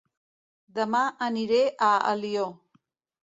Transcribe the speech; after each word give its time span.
Dema 0.77 1.01
aniré 1.27 1.59
a 1.87 1.91
Alió 2.13 2.47